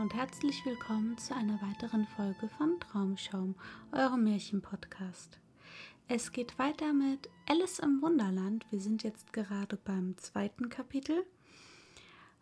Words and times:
und 0.00 0.14
herzlich 0.14 0.64
willkommen 0.64 1.18
zu 1.18 1.34
einer 1.36 1.60
weiteren 1.60 2.06
Folge 2.06 2.48
von 2.56 2.80
Traumschaum, 2.80 3.54
eurem 3.92 4.24
Märchenpodcast. 4.24 5.38
Es 6.08 6.32
geht 6.32 6.58
weiter 6.58 6.94
mit 6.94 7.28
Alice 7.46 7.80
im 7.80 8.00
Wunderland. 8.00 8.64
Wir 8.70 8.80
sind 8.80 9.02
jetzt 9.02 9.34
gerade 9.34 9.76
beim 9.76 10.16
zweiten 10.16 10.70
Kapitel. 10.70 11.26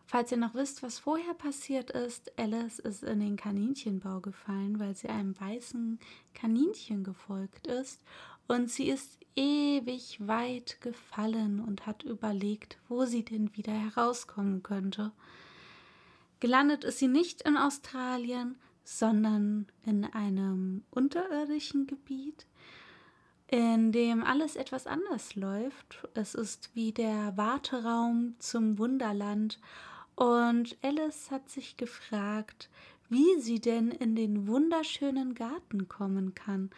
Falls 0.06 0.30
ihr 0.30 0.38
noch 0.38 0.54
wisst, 0.54 0.84
was 0.84 1.00
vorher 1.00 1.34
passiert 1.34 1.90
ist, 1.90 2.30
Alice 2.38 2.78
ist 2.78 3.02
in 3.02 3.18
den 3.18 3.36
Kaninchenbau 3.36 4.20
gefallen, 4.20 4.78
weil 4.78 4.94
sie 4.94 5.08
einem 5.08 5.38
weißen 5.40 5.98
Kaninchen 6.34 7.02
gefolgt 7.02 7.66
ist 7.66 8.00
und 8.46 8.70
sie 8.70 8.88
ist 8.88 9.18
ewig 9.34 10.24
weit 10.24 10.80
gefallen 10.80 11.58
und 11.58 11.86
hat 11.86 12.04
überlegt, 12.04 12.78
wo 12.88 13.04
sie 13.04 13.24
denn 13.24 13.56
wieder 13.56 13.72
herauskommen 13.72 14.62
könnte. 14.62 15.10
Gelandet 16.40 16.84
ist 16.84 16.98
sie 16.98 17.08
nicht 17.08 17.42
in 17.42 17.56
Australien, 17.56 18.56
sondern 18.84 19.66
in 19.84 20.04
einem 20.04 20.84
unterirdischen 20.90 21.86
Gebiet, 21.86 22.46
in 23.48 23.92
dem 23.92 24.22
alles 24.22 24.56
etwas 24.56 24.86
anders 24.86 25.34
läuft. 25.34 26.06
Es 26.14 26.34
ist 26.34 26.70
wie 26.74 26.92
der 26.92 27.36
Warteraum 27.36 28.34
zum 28.38 28.78
Wunderland 28.78 29.58
und 30.14 30.76
Alice 30.82 31.30
hat 31.30 31.48
sich 31.48 31.76
gefragt, 31.76 32.68
wie 33.08 33.40
sie 33.40 33.60
denn 33.60 33.90
in 33.90 34.16
den 34.16 34.46
wunderschönen 34.46 35.34
Garten 35.34 35.88
kommen 35.88 36.34
kann, 36.34 36.70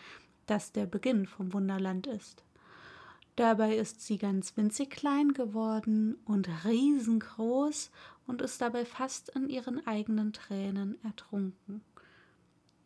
das 0.46 0.72
der 0.72 0.86
Beginn 0.86 1.26
vom 1.26 1.52
Wunderland 1.52 2.06
ist. 2.06 2.44
Dabei 3.36 3.76
ist 3.76 4.02
sie 4.02 4.18
ganz 4.18 4.56
winzig 4.58 4.90
klein 4.90 5.32
geworden 5.32 6.18
und 6.26 6.48
riesengroß 6.64 7.90
und 8.30 8.40
ist 8.40 8.60
dabei 8.60 8.84
fast 8.84 9.28
in 9.30 9.48
ihren 9.48 9.86
eigenen 9.86 10.32
Tränen 10.32 10.96
ertrunken. 11.04 11.82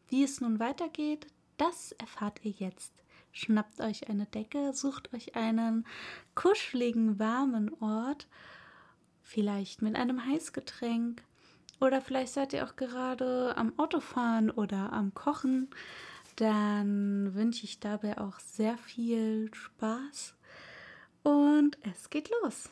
Wie 0.09 0.25
es 0.25 0.41
nun 0.41 0.59
weitergeht, 0.59 1.27
das 1.59 1.93
erfahrt 1.93 2.41
ihr 2.45 2.51
jetzt. 2.51 2.93
Schnappt 3.31 3.81
euch 3.81 4.09
eine 4.09 4.27
Decke, 4.27 4.73
sucht 4.73 5.13
euch 5.13 5.37
einen 5.37 5.87
kuscheligen, 6.35 7.19
warmen 7.19 7.73
Ort, 7.81 8.27
vielleicht 9.23 9.83
mit 9.83 9.97
einem 9.97 10.25
Heißgetränk, 10.25 11.23
oder 11.81 12.01
vielleicht 12.01 12.33
seid 12.33 12.53
ihr 12.53 12.65
auch 12.65 12.77
gerade 12.77 13.57
am 13.57 13.79
Autofahren 13.79 14.51
oder 14.51 14.93
am 14.93 15.13
Kochen. 15.13 15.69
Dann 16.37 17.35
wünsche 17.35 17.65
ich 17.65 17.81
dabei 17.81 18.19
auch 18.19 18.41
sehr 18.41 18.79
viel 18.79 19.53
Spaß 19.53 20.35
und 21.23 21.77
es 21.83 22.09
geht 22.11 22.31
los. 22.43 22.71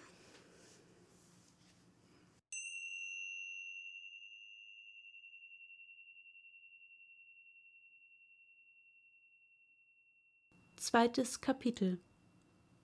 Zweites 10.92 11.41
Kapitel 11.41 12.03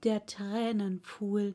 Der 0.02 0.24
Tränenpfuhl 0.24 1.54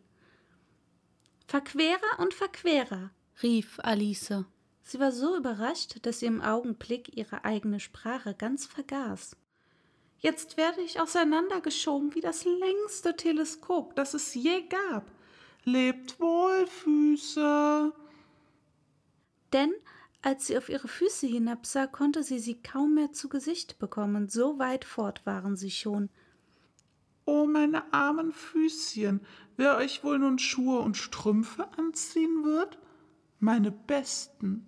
Verquerer 1.48 2.20
und 2.20 2.36
Verquerer, 2.36 3.10
rief 3.42 3.80
Alice. 3.82 4.46
Sie 4.84 5.00
war 5.00 5.12
so 5.12 5.36
überrascht, 5.36 5.96
dass 6.04 6.20
sie 6.20 6.28
im 6.28 6.44
Augenblick 6.44 7.18
ihre 7.18 7.44
eigene 7.44 7.80
Sprache 7.80 8.36
ganz 8.36 8.68
vergaß. 8.68 9.36
Jetzt 10.20 10.56
werde 10.56 10.82
ich 10.82 11.02
auseinandergeschoben 11.02 12.14
wie 12.14 12.22
das 12.22 12.46
längste 12.46 13.16
Teleskop, 13.16 13.96
das 13.96 14.14
es 14.14 14.36
je 14.36 14.62
gab. 14.68 15.12
Lebt 15.64 16.20
wohl, 16.20 16.68
Füße. 16.68 17.92
Denn 19.54 19.74
als 20.22 20.46
sie 20.46 20.58
auf 20.60 20.70
ihre 20.70 20.88
Füße 20.88 21.26
hinabsah, 21.26 21.88
konnte 21.88 22.22
sie 22.22 22.38
sie 22.38 22.62
kaum 22.62 22.94
mehr 22.94 23.12
zu 23.12 23.28
Gesicht 23.28 23.80
bekommen, 23.80 24.30
so 24.30 24.60
weit 24.60 24.86
fort 24.86 25.26
waren 25.26 25.56
sie 25.56 25.72
schon. 25.72 26.12
Oh, 27.26 27.46
meine 27.46 27.94
armen 27.94 28.32
Füßchen, 28.32 29.22
wer 29.56 29.78
euch 29.78 30.04
wohl 30.04 30.20
nun 30.20 30.40
Schuhe 30.40 30.80
und 30.80 30.98
Strümpfe 30.98 31.68
anziehen 31.78 32.44
wird? 32.44 32.80
Meine 33.40 33.72
besten, 33.72 34.66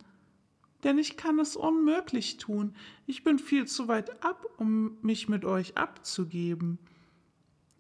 denn 0.84 0.98
ich 0.98 1.18
kann 1.18 1.40
es 1.40 1.56
unmöglich 1.56 2.38
tun. 2.38 2.76
Ich 3.08 3.24
bin 3.24 3.40
viel 3.40 3.66
zu 3.66 3.88
weit 3.88 4.24
ab, 4.24 4.46
um 4.58 4.98
mich 5.02 5.28
mit 5.28 5.44
euch 5.44 5.78
abzugeben. 5.78 6.78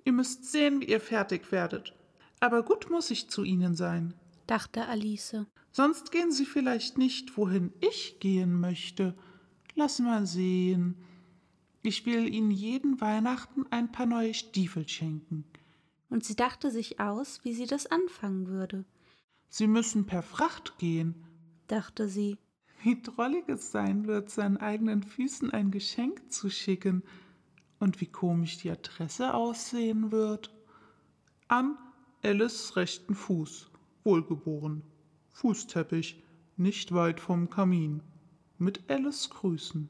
Ihr 0.03 0.13
müsst 0.13 0.51
sehen, 0.51 0.81
wie 0.81 0.85
ihr 0.85 0.99
fertig 0.99 1.51
werdet. 1.51 1.93
Aber 2.39 2.63
gut 2.63 2.89
muss 2.89 3.11
ich 3.11 3.29
zu 3.29 3.43
ihnen 3.43 3.75
sein, 3.75 4.13
dachte 4.47 4.85
Alice. 4.87 5.35
Sonst 5.71 6.11
gehen 6.11 6.31
sie 6.31 6.45
vielleicht 6.45 6.97
nicht, 6.97 7.37
wohin 7.37 7.73
ich 7.81 8.19
gehen 8.19 8.59
möchte. 8.59 9.15
Lass 9.75 9.99
mal 9.99 10.25
sehen. 10.25 10.95
Ich 11.85 12.05
will 12.07 12.33
ihnen 12.33 12.49
jeden 12.49 12.99
Weihnachten 12.99 13.65
ein 13.69 13.91
paar 13.91 14.07
neue 14.07 14.33
Stiefel 14.33 14.87
schenken. 14.87 15.45
Und 16.09 16.23
sie 16.23 16.35
dachte 16.35 16.71
sich 16.71 16.99
aus, 16.99 17.41
wie 17.43 17.53
sie 17.53 17.67
das 17.67 17.85
anfangen 17.85 18.47
würde. 18.47 18.85
Sie 19.49 19.67
müssen 19.67 20.05
per 20.07 20.23
Fracht 20.23 20.79
gehen, 20.79 21.13
dachte 21.67 22.07
sie 22.07 22.37
wie 22.85 23.01
drollig 23.01 23.49
es 23.49 23.71
sein 23.71 24.05
wird, 24.05 24.29
seinen 24.29 24.57
eigenen 24.57 25.01
Füßen 25.01 25.49
ein 25.51 25.71
Geschenk 25.71 26.31
zu 26.31 26.51
schicken 26.51 27.03
und 27.79 27.99
wie 27.99 28.05
komisch 28.05 28.57
die 28.57 28.69
Adresse 28.69 29.33
aussehen 29.33 30.11
wird. 30.11 30.53
An 31.47 31.77
Alice 32.23 32.75
rechten 32.75 33.15
Fuß, 33.15 33.71
wohlgeboren, 34.03 34.83
Fußteppich, 35.33 36.23
nicht 36.57 36.93
weit 36.93 37.19
vom 37.19 37.49
Kamin, 37.49 38.01
mit 38.59 38.89
Alice 38.89 39.31
Grüßen. 39.31 39.89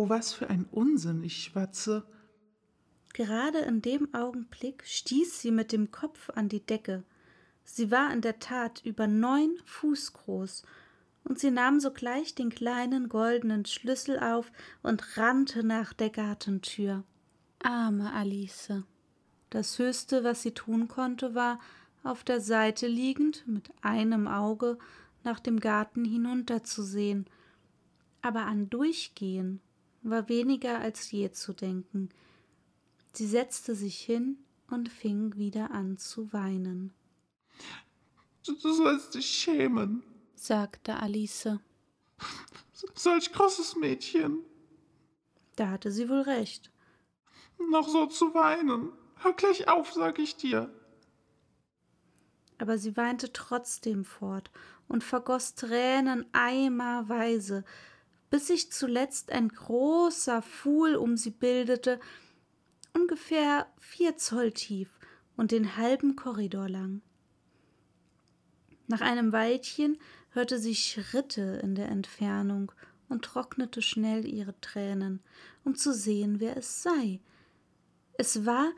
Oh, 0.00 0.08
was 0.08 0.32
für 0.32 0.48
ein 0.48 0.64
Unsinn 0.70 1.24
ich 1.24 1.42
schwatze. 1.42 2.06
Gerade 3.14 3.58
in 3.58 3.82
dem 3.82 4.14
Augenblick 4.14 4.84
stieß 4.86 5.40
sie 5.40 5.50
mit 5.50 5.72
dem 5.72 5.90
Kopf 5.90 6.30
an 6.30 6.48
die 6.48 6.64
Decke. 6.64 7.02
Sie 7.64 7.90
war 7.90 8.12
in 8.12 8.20
der 8.20 8.38
Tat 8.38 8.80
über 8.84 9.08
neun 9.08 9.58
Fuß 9.64 10.12
groß 10.12 10.62
und 11.24 11.40
sie 11.40 11.50
nahm 11.50 11.80
sogleich 11.80 12.36
den 12.36 12.48
kleinen 12.50 13.08
goldenen 13.08 13.64
Schlüssel 13.64 14.20
auf 14.20 14.52
und 14.84 15.16
rannte 15.16 15.64
nach 15.64 15.92
der 15.92 16.10
Gartentür. 16.10 17.02
Arme 17.60 18.12
Alice. 18.12 18.84
Das 19.50 19.80
Höchste, 19.80 20.22
was 20.22 20.42
sie 20.42 20.52
tun 20.52 20.86
konnte, 20.86 21.34
war, 21.34 21.58
auf 22.04 22.22
der 22.22 22.40
Seite 22.40 22.86
liegend, 22.86 23.42
mit 23.48 23.68
einem 23.82 24.28
Auge 24.28 24.78
nach 25.24 25.40
dem 25.40 25.58
Garten 25.58 26.04
hinunterzusehen. 26.04 27.26
Aber 28.22 28.42
an 28.46 28.70
Durchgehen 28.70 29.60
war 30.02 30.28
weniger 30.28 30.78
als 30.78 31.10
je 31.10 31.30
zu 31.30 31.52
denken. 31.52 32.08
Sie 33.12 33.26
setzte 33.26 33.74
sich 33.74 33.98
hin 34.00 34.38
und 34.70 34.88
fing 34.88 35.36
wieder 35.36 35.70
an 35.70 35.96
zu 35.96 36.32
weinen. 36.32 36.92
Du 38.44 38.54
sollst 38.72 39.14
dich 39.14 39.26
schämen, 39.26 40.02
sagte 40.34 40.96
Alice. 41.00 41.48
Solch 42.94 43.32
großes 43.32 43.76
Mädchen. 43.76 44.38
Da 45.56 45.70
hatte 45.70 45.90
sie 45.90 46.08
wohl 46.08 46.22
recht. 46.22 46.70
Noch 47.70 47.88
so 47.88 48.06
zu 48.06 48.34
weinen. 48.34 48.92
Hör 49.16 49.32
gleich 49.32 49.68
auf, 49.68 49.92
sag 49.92 50.18
ich 50.18 50.36
dir. 50.36 50.72
aber 52.58 52.76
sie 52.78 52.96
weinte 52.96 53.32
trotzdem 53.32 54.04
fort 54.04 54.50
und 54.88 55.04
vergoß 55.04 55.54
Tränen 55.54 56.26
eimerweise, 56.32 57.64
bis 58.30 58.48
sich 58.48 58.72
zuletzt 58.72 59.32
ein 59.32 59.48
großer 59.48 60.42
Pfuhl 60.42 60.96
um 60.96 61.16
sie 61.16 61.30
bildete, 61.30 62.00
ungefähr 62.94 63.66
vier 63.78 64.16
Zoll 64.16 64.52
tief 64.52 64.88
und 65.36 65.50
den 65.50 65.76
halben 65.76 66.16
Korridor 66.16 66.68
lang. 66.68 67.00
Nach 68.86 69.00
einem 69.00 69.32
Weilchen 69.32 69.98
hörte 70.30 70.58
sie 70.58 70.74
Schritte 70.74 71.60
in 71.62 71.74
der 71.74 71.88
Entfernung 71.88 72.72
und 73.08 73.24
trocknete 73.24 73.82
schnell 73.82 74.26
ihre 74.26 74.58
Tränen, 74.60 75.20
um 75.64 75.74
zu 75.74 75.92
sehen, 75.94 76.40
wer 76.40 76.56
es 76.56 76.82
sei. 76.82 77.20
Es 78.14 78.44
war 78.46 78.72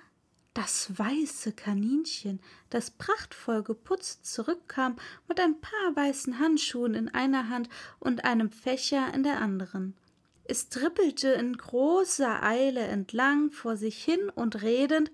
das 0.55 0.99
weiße 0.99 1.53
Kaninchen, 1.53 2.41
das 2.71 2.91
prachtvoll 2.91 3.63
geputzt 3.63 4.27
zurückkam 4.27 4.97
mit 5.29 5.39
ein 5.39 5.61
paar 5.61 5.95
weißen 5.95 6.39
Handschuhen 6.39 6.95
in 6.95 7.09
einer 7.09 7.49
Hand 7.49 7.69
und 7.99 8.25
einem 8.25 8.51
Fächer 8.51 9.15
in 9.15 9.23
der 9.23 9.41
anderen. 9.41 9.97
Es 10.45 10.69
trippelte 10.69 11.29
in 11.29 11.57
großer 11.57 12.43
Eile 12.43 12.81
entlang 12.81 13.53
vor 13.53 13.77
sich 13.77 14.03
hin 14.03 14.29
und 14.31 14.63
redend 14.63 15.13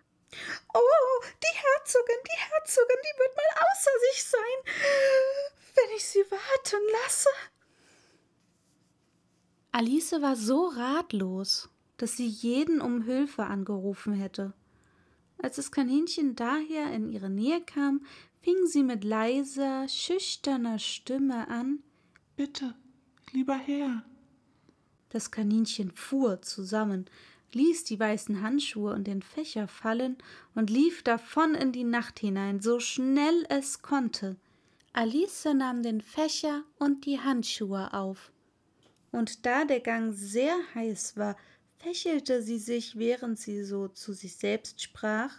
Oh, 0.74 1.24
die 1.42 1.56
Herzogin, 1.56 2.16
die 2.26 2.52
Herzogin, 2.52 2.96
die 3.02 3.18
wird 3.18 3.36
mal 3.36 3.64
außer 3.70 3.90
sich 4.10 4.24
sein, 4.24 4.74
wenn 5.74 5.96
ich 5.96 6.04
sie 6.04 6.24
warten 6.30 6.82
lasse. 7.02 7.28
Alice 9.72 10.12
war 10.12 10.36
so 10.36 10.66
ratlos, 10.68 11.68
dass 11.98 12.16
sie 12.16 12.26
jeden 12.26 12.80
um 12.80 13.02
Hilfe 13.02 13.44
angerufen 13.44 14.14
hätte. 14.14 14.52
Als 15.38 15.56
das 15.56 15.70
Kaninchen 15.70 16.34
daher 16.34 16.92
in 16.92 17.08
ihre 17.08 17.30
Nähe 17.30 17.60
kam, 17.60 18.04
fing 18.42 18.66
sie 18.66 18.82
mit 18.82 19.04
leiser, 19.04 19.88
schüchterner 19.88 20.78
Stimme 20.78 21.48
an 21.48 21.80
Bitte, 22.36 22.74
lieber 23.32 23.56
Herr. 23.56 24.02
Das 25.08 25.30
Kaninchen 25.30 25.90
fuhr 25.92 26.42
zusammen, 26.42 27.06
ließ 27.52 27.84
die 27.84 27.98
weißen 27.98 28.42
Handschuhe 28.42 28.92
und 28.92 29.06
den 29.06 29.22
Fächer 29.22 29.66
fallen 29.68 30.18
und 30.54 30.68
lief 30.68 31.02
davon 31.02 31.54
in 31.54 31.72
die 31.72 31.84
Nacht 31.84 32.18
hinein, 32.18 32.60
so 32.60 32.78
schnell 32.78 33.46
es 33.48 33.80
konnte. 33.80 34.36
Alice 34.92 35.46
nahm 35.54 35.82
den 35.82 36.02
Fächer 36.02 36.64
und 36.78 37.06
die 37.06 37.20
Handschuhe 37.20 37.94
auf. 37.94 38.32
Und 39.12 39.46
da 39.46 39.64
der 39.64 39.80
Gang 39.80 40.12
sehr 40.12 40.56
heiß 40.74 41.16
war, 41.16 41.36
fächelte 41.78 42.42
sie 42.42 42.58
sich, 42.58 42.98
während 42.98 43.38
sie 43.38 43.64
so 43.64 43.88
zu 43.88 44.12
sich 44.12 44.36
selbst 44.36 44.82
sprach. 44.82 45.32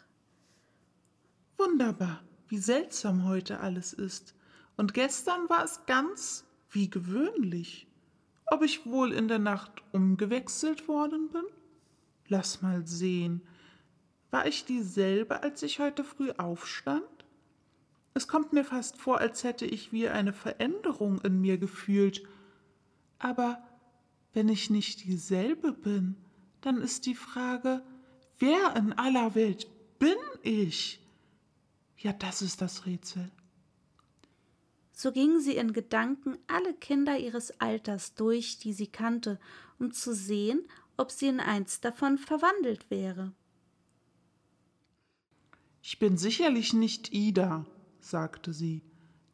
Wunderbar, 1.58 2.24
wie 2.48 2.60
seltsam 2.60 3.26
heute 3.26 3.60
alles 3.60 3.94
ist. 3.94 4.36
Und 4.76 4.94
gestern 4.94 5.50
war 5.50 5.64
es 5.64 5.86
ganz 5.88 6.46
wie 6.70 6.90
gewöhnlich. 6.90 7.88
Ob 8.46 8.64
ich 8.64 8.86
wohl 8.86 9.12
in 9.12 9.28
der 9.28 9.40
Nacht 9.40 9.84
umgewechselt 9.92 10.88
worden 10.88 11.30
bin? 11.30 11.44
Lass 12.28 12.62
mal 12.62 12.86
sehen. 12.86 13.42
War 14.32 14.46
ich 14.46 14.66
dieselbe, 14.66 15.42
als 15.44 15.64
ich 15.64 15.80
heute 15.80 16.04
früh 16.04 16.32
aufstand? 16.32 17.04
Es 18.14 18.28
kommt 18.28 18.54
mir 18.54 18.64
fast 18.64 18.98
vor, 18.98 19.20
als 19.20 19.44
hätte 19.44 19.66
ich 19.66 19.92
wie 19.92 20.08
eine 20.08 20.34
Veränderung 20.34 21.20
in 21.22 21.40
mir 21.42 21.58
gefühlt. 21.58 22.24
Aber 23.20 23.62
wenn 24.34 24.50
ich 24.50 24.70
nicht 24.70 25.04
dieselbe 25.06 25.72
bin, 25.72 26.16
dann 26.62 26.82
ist 26.82 27.06
die 27.06 27.16
Frage, 27.16 27.84
wer 28.40 28.76
in 28.76 28.94
aller 28.94 29.36
Welt 29.36 29.68
bin 30.00 30.18
ich? 30.44 31.00
Ja, 31.98 32.14
das 32.14 32.42
ist 32.42 32.62
das 32.62 32.86
Rätsel. 32.86 33.32
So 34.92 35.12
ging 35.12 35.40
sie 35.40 35.56
in 35.56 35.74
Gedanken 35.74 36.38
alle 36.48 36.74
Kinder 36.74 37.18
ihres 37.20 37.60
Alters 37.62 38.16
durch, 38.16 38.58
die 38.58 38.74
sie 38.74 38.88
kannte, 38.88 39.40
um 39.78 39.92
zu 39.92 40.14
sehen, 40.14 40.62
ob 40.98 41.12
sie 41.12 41.28
in 41.28 41.40
eins 41.40 41.82
davon 41.82 42.18
verwandelt 42.18 42.90
wäre. 42.90 43.32
Ich 45.84 46.00
bin 46.00 46.18
sicherlich 46.18 46.74
nicht 46.74 47.14
Ida, 47.14 47.66
sagte 48.00 48.54
sie, 48.54 48.82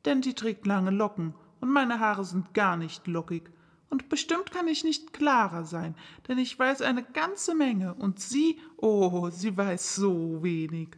denn 0.05 0.21
die 0.21 0.33
trägt 0.33 0.67
lange 0.67 0.91
Locken 0.91 1.33
und 1.61 1.69
meine 1.69 1.99
Haare 1.99 2.25
sind 2.25 2.53
gar 2.53 2.75
nicht 2.77 3.07
lockig. 3.07 3.49
Und 3.93 4.09
bestimmt 4.09 4.49
kann 4.49 4.67
ich 4.67 4.83
nicht 4.83 5.13
klarer 5.13 5.65
sein, 5.65 5.93
denn 6.27 6.39
ich 6.39 6.57
weiß 6.57 6.81
eine 6.81 7.03
ganze 7.03 7.53
Menge 7.53 7.93
und 7.93 8.19
sie, 8.19 8.59
oh, 8.77 9.29
sie 9.29 9.55
weiß 9.55 9.93
so 9.93 10.41
wenig. 10.41 10.97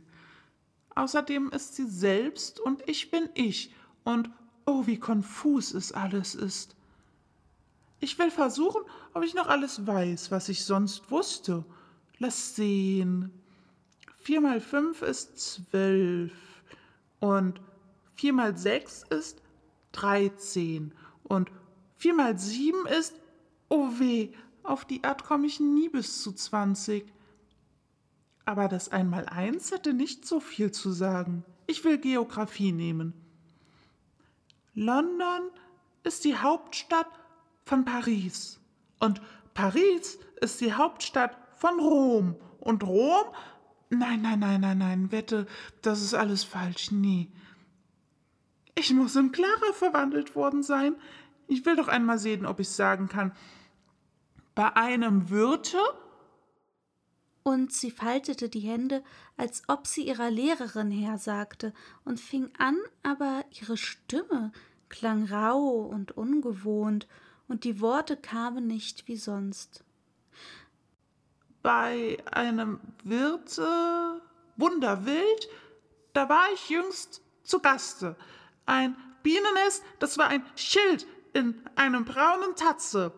Außerdem 0.96 1.50
ist 1.50 1.76
sie 1.76 1.88
selbst 1.88 2.58
und 2.58 2.88
ich 2.88 3.12
bin 3.12 3.28
ich 3.34 3.76
und 4.06 4.30
oh, 4.66 4.88
wie 4.88 4.98
konfus 4.98 5.74
es 5.74 5.92
alles 5.92 6.36
ist. 6.36 6.78
Ich 8.00 8.18
will 8.18 8.32
versuchen, 8.32 8.82
ob 9.14 9.26
ich 9.26 9.34
noch 9.34 9.48
alles 9.48 9.86
weiß, 9.86 10.32
was 10.32 10.48
ich 10.48 10.64
sonst 10.64 11.12
wusste. 11.12 11.66
Lass 12.18 12.56
sehen. 12.56 13.30
Vier 14.20 14.40
mal 14.40 14.62
fünf 14.62 15.02
ist 15.02 15.38
zwölf 15.38 16.32
und 17.20 17.60
vier 18.14 18.32
mal 18.32 18.58
sechs 18.58 19.04
ist 19.10 19.42
dreizehn 19.92 20.94
und 21.24 21.52
Vier 22.06 22.14
mal 22.14 22.38
sieben 22.38 22.86
ist, 22.86 23.20
oh 23.68 23.90
weh, 23.98 24.30
auf 24.62 24.86
die 24.86 25.04
Art 25.04 25.24
komme 25.24 25.48
ich 25.48 25.60
nie 25.60 25.90
bis 25.90 26.22
zu 26.22 26.34
zwanzig. 26.34 27.12
Aber 28.46 28.68
das 28.68 28.90
einmal 28.90 29.26
eins 29.26 29.72
hätte 29.72 29.92
nicht 29.92 30.24
so 30.24 30.40
viel 30.40 30.72
zu 30.72 30.92
sagen. 30.92 31.44
Ich 31.66 31.84
will 31.84 31.98
Geographie 31.98 32.72
nehmen. 32.72 33.16
London 34.76 35.50
ist 36.04 36.26
die 36.26 36.38
Hauptstadt 36.38 37.10
von 37.64 37.86
Paris. 37.86 38.60
Und 39.00 39.20
Paris 39.56 40.20
ist 40.42 40.62
die 40.62 40.74
Hauptstadt 40.74 41.36
von 41.56 41.80
Rom. 41.80 42.36
Und 42.60 42.84
Rom? 42.84 43.26
Nein, 43.90 44.22
nein, 44.22 44.38
nein, 44.38 44.62
nein, 44.62 44.78
nein, 44.78 45.12
wette, 45.12 45.48
das 45.82 46.04
ist 46.04 46.14
alles 46.14 46.44
falsch. 46.44 46.92
Nie. 46.92 47.32
Ich 48.76 48.94
muss 48.94 49.16
in 49.16 49.32
Clara 49.32 49.74
verwandelt 49.74 50.36
worden 50.36 50.62
sein. 50.62 50.98
Ich 51.48 51.66
will 51.66 51.76
doch 51.76 51.88
einmal 51.88 52.18
sehen, 52.18 52.46
ob 52.46 52.60
ich 52.60 52.70
sagen 52.70 53.08
kann. 53.08 53.32
Bei 54.56 54.76
einem 54.76 55.30
Wirte? 55.30 55.78
Und 57.44 57.72
sie 57.72 57.92
faltete 57.92 58.50
die 58.50 58.62
Hände, 58.62 59.04
als 59.38 59.64
ob 59.68 59.86
sie 59.86 60.08
ihrer 60.08 60.32
Lehrerin 60.32 60.90
hersagte, 60.90 61.74
und 62.04 62.20
fing 62.20 62.50
an, 62.58 62.78
aber 63.04 63.46
ihre 63.52 63.78
Stimme 63.78 64.52
klang 64.90 65.26
rau 65.26 65.82
und 65.82 66.18
ungewohnt, 66.18 67.08
und 67.48 67.64
die 67.64 67.80
Worte 67.80 68.18
kamen 68.18 68.66
nicht 68.66 69.08
wie 69.08 69.18
sonst. 69.18 69.84
Bei 71.62 72.18
einem 72.32 72.80
Wirte 73.04 74.22
Wunderwild, 74.58 75.50
da 76.14 76.30
war 76.30 76.48
ich 76.54 76.70
jüngst 76.70 77.22
zu 77.44 77.60
Gaste. 77.60 78.16
Ein 78.66 78.96
Bienennest, 79.22 79.84
das 80.00 80.18
war 80.18 80.28
ein 80.28 80.44
Schild, 80.56 81.06
in 81.36 81.62
einem 81.76 82.06
braunen 82.06 82.56
Tatze. 82.56 83.12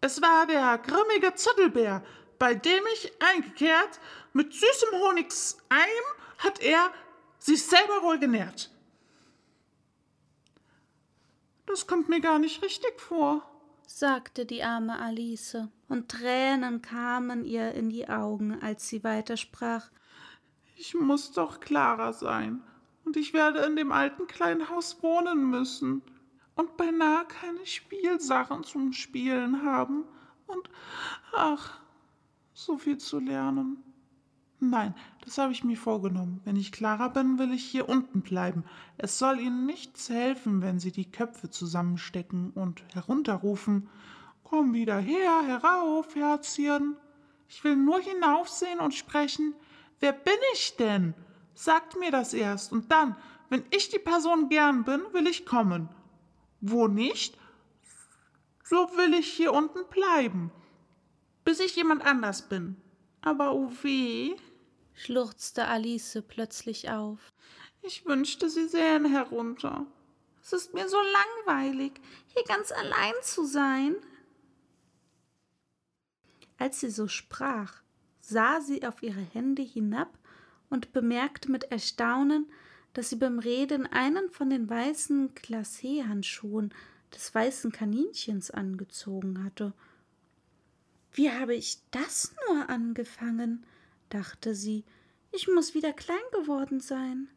Es 0.00 0.22
war 0.22 0.46
der 0.46 0.78
grimmige 0.78 1.34
Züttelbär, 1.34 2.02
bei 2.38 2.54
dem 2.54 2.82
ich 2.94 3.12
eingekehrt 3.22 4.00
mit 4.32 4.54
süßem 4.54 4.88
Honigseim 4.92 6.04
hat 6.38 6.60
er 6.60 6.90
sich 7.38 7.62
selber 7.62 8.02
wohl 8.02 8.18
genährt. 8.18 8.70
Das 11.66 11.86
kommt 11.86 12.08
mir 12.08 12.20
gar 12.20 12.38
nicht 12.38 12.62
richtig 12.62 12.98
vor, 12.98 13.42
sagte 13.86 14.46
die 14.46 14.62
arme 14.62 14.98
Alice, 14.98 15.68
und 15.88 16.10
Tränen 16.10 16.80
kamen 16.80 17.44
ihr 17.44 17.72
in 17.72 17.90
die 17.90 18.08
Augen, 18.08 18.60
als 18.62 18.88
sie 18.88 19.04
weitersprach. 19.04 19.90
Ich 20.76 20.94
muss 20.94 21.32
doch 21.32 21.60
klarer 21.60 22.14
sein, 22.14 22.62
und 23.04 23.18
ich 23.18 23.34
werde 23.34 23.60
in 23.60 23.76
dem 23.76 23.92
alten 23.92 24.26
kleinen 24.26 24.70
Haus 24.70 25.02
wohnen 25.02 25.50
müssen 25.50 26.02
und 26.54 26.76
beinahe 26.76 27.24
keine 27.26 27.64
Spielsachen 27.66 28.64
zum 28.64 28.92
Spielen 28.92 29.64
haben 29.64 30.04
und 30.46 30.70
ach, 31.34 31.80
so 32.52 32.76
viel 32.76 32.98
zu 32.98 33.18
lernen. 33.18 33.82
Nein, 34.62 34.94
das 35.24 35.38
habe 35.38 35.52
ich 35.52 35.64
mir 35.64 35.76
vorgenommen. 35.76 36.42
Wenn 36.44 36.56
ich 36.56 36.70
Clara 36.70 37.08
bin, 37.08 37.38
will 37.38 37.52
ich 37.52 37.64
hier 37.64 37.88
unten 37.88 38.20
bleiben. 38.20 38.64
Es 38.98 39.18
soll 39.18 39.40
ihnen 39.40 39.64
nichts 39.64 40.10
helfen, 40.10 40.60
wenn 40.60 40.78
sie 40.78 40.92
die 40.92 41.10
Köpfe 41.10 41.48
zusammenstecken 41.48 42.50
und 42.50 42.82
herunterrufen. 42.92 43.88
Komm 44.44 44.74
wieder 44.74 44.98
her, 44.98 45.42
herauf, 45.46 46.14
Herzchen. 46.14 46.96
Ich 47.48 47.64
will 47.64 47.76
nur 47.76 48.00
hinaufsehen 48.00 48.80
und 48.80 48.92
sprechen. 48.92 49.54
Wer 49.98 50.12
bin 50.12 50.34
ich 50.52 50.76
denn? 50.76 51.14
Sagt 51.54 51.98
mir 51.98 52.10
das 52.10 52.34
erst, 52.34 52.70
und 52.70 52.92
dann, 52.92 53.16
wenn 53.48 53.64
ich 53.70 53.88
die 53.88 53.98
Person 53.98 54.50
gern 54.50 54.84
bin, 54.84 55.00
will 55.12 55.26
ich 55.26 55.46
kommen. 55.46 55.88
Wo 56.60 56.88
nicht, 56.88 57.38
so 58.64 58.76
will 58.96 59.14
ich 59.14 59.32
hier 59.32 59.52
unten 59.52 59.86
bleiben, 59.88 60.52
bis 61.44 61.60
ich 61.60 61.76
jemand 61.76 62.04
anders 62.04 62.48
bin. 62.48 62.76
Aber 63.22 63.54
oh 63.54 63.70
weh, 63.82 64.36
schluchzte 64.94 65.66
Alice 65.66 66.22
plötzlich 66.28 66.90
auf. 66.90 67.32
Ich 67.82 68.04
wünschte, 68.06 68.48
Sie 68.48 68.68
sähen 68.68 69.06
herunter. 69.06 69.86
Es 70.42 70.52
ist 70.52 70.74
mir 70.74 70.88
so 70.88 70.98
langweilig, 71.46 71.92
hier 72.28 72.44
ganz 72.44 72.72
allein 72.72 73.14
zu 73.22 73.44
sein. 73.44 73.96
Als 76.58 76.80
sie 76.80 76.90
so 76.90 77.08
sprach, 77.08 77.82
sah 78.20 78.60
sie 78.60 78.86
auf 78.86 79.02
ihre 79.02 79.20
Hände 79.20 79.62
hinab 79.62 80.18
und 80.68 80.92
bemerkte 80.92 81.50
mit 81.50 81.64
Erstaunen, 81.64 82.50
dass 82.92 83.10
sie 83.10 83.16
beim 83.16 83.38
Reden 83.38 83.86
einen 83.86 84.30
von 84.30 84.50
den 84.50 84.68
weißen 84.68 85.34
Glacé-Handschuhen 85.34 86.72
des 87.14 87.34
weißen 87.34 87.72
Kaninchens 87.72 88.50
angezogen 88.50 89.44
hatte. 89.44 89.72
Wie 91.12 91.30
habe 91.30 91.54
ich 91.54 91.78
das 91.90 92.34
nur 92.48 92.68
angefangen? 92.68 93.64
dachte 94.08 94.54
sie. 94.54 94.84
Ich 95.32 95.48
muss 95.48 95.74
wieder 95.74 95.92
klein 95.92 96.18
geworden 96.32 96.80
sein. 96.80 97.28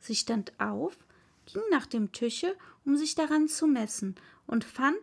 Sie 0.00 0.16
stand 0.16 0.58
auf, 0.58 0.96
ging 1.46 1.62
nach 1.70 1.86
dem 1.86 2.10
Tische, 2.12 2.56
um 2.84 2.96
sich 2.96 3.14
daran 3.14 3.48
zu 3.48 3.66
messen, 3.66 4.16
und 4.46 4.64
fand, 4.64 4.98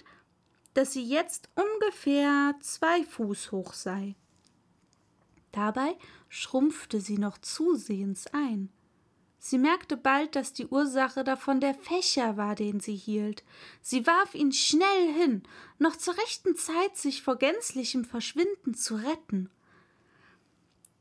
dass 0.74 0.94
sie 0.94 1.04
jetzt 1.04 1.50
ungefähr 1.56 2.56
zwei 2.62 3.04
Fuß 3.04 3.51
hoch 3.51 3.74
sei. 3.74 4.16
Dabei 5.51 5.96
schrumpfte 6.30 7.00
sie 7.00 7.18
noch 7.18 7.38
zusehends 7.38 8.27
ein. 8.27 8.70
Sie 9.39 9.58
merkte 9.58 9.98
bald, 9.98 10.36
dass 10.36 10.53
die 10.53 10.67
Ursache 10.67 11.24
davon 11.24 11.60
der 11.60 11.75
Fächer 11.75 12.38
war, 12.38 12.56
den 12.56 12.79
sie 12.79 12.96
hielt. 12.96 13.44
Sie 13.82 14.08
warf 14.08 14.34
ihn 14.34 14.51
schnell 14.51 15.13
hin, 15.13 15.44
noch 15.77 15.96
zur 15.96 16.17
rechten 16.17 16.56
Zeit 16.56 16.98
sich 16.98 17.22
vor 17.22 17.38
gänzlichem 17.38 18.03
Verschwinden 18.03 18.74
zu 18.74 18.96
retten. 18.96 19.50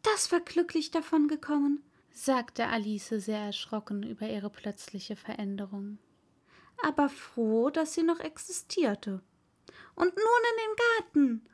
Das 0.03 0.31
war 0.31 0.41
glücklich 0.41 0.91
davon 0.91 1.29
gekommen, 1.29 1.83
sagte 2.13 2.67
Alice 2.69 3.09
sehr 3.09 3.41
erschrocken 3.41 4.03
über 4.03 4.29
ihre 4.29 4.51
plötzliche 4.51 5.17
Veränderung. 5.17 5.99
Aber 6.83 7.09
froh, 7.09 7.71
dass 7.71 7.95
sie 7.95 8.03
noch 8.03 8.21
existierte. 8.21 9.23
Und 9.95 10.15
nun 10.15 10.43
in 10.51 10.57
den 10.63 10.77
Garten. 10.77 11.49